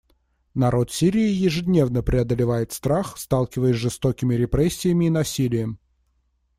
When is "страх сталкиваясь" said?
2.71-3.75